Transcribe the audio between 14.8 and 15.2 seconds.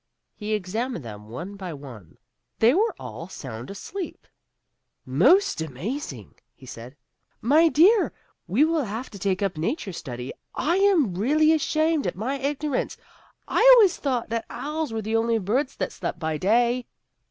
were the